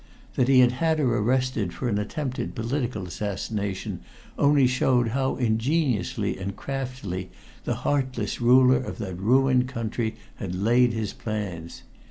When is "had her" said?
0.71-1.19